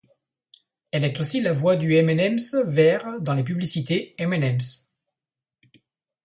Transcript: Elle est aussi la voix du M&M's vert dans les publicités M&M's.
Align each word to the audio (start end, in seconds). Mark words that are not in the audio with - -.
Elle 0.91 1.03
est 1.05 1.19
aussi 1.19 1.41
la 1.41 1.53
voix 1.53 1.75
du 1.75 1.93
M&M's 1.93 2.55
vert 2.65 3.21
dans 3.21 3.35
les 3.35 3.43
publicités 3.43 4.15
M&M's. 4.17 4.87